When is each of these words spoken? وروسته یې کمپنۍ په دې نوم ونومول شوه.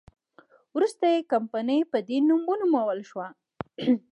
وروسته 0.75 1.03
یې 1.13 1.27
کمپنۍ 1.33 1.79
په 1.91 1.97
دې 2.07 2.17
نوم 2.27 2.41
ونومول 2.47 2.99
شوه. 3.09 3.27